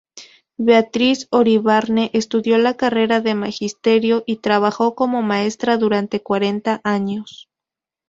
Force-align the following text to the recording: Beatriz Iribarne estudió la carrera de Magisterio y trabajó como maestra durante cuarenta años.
Beatriz 0.57 1.27
Iribarne 1.35 2.09
estudió 2.15 2.57
la 2.57 2.73
carrera 2.75 3.21
de 3.21 3.35
Magisterio 3.35 4.23
y 4.25 4.37
trabajó 4.37 4.95
como 4.95 5.21
maestra 5.21 5.77
durante 5.77 6.23
cuarenta 6.23 6.81
años. 6.83 7.51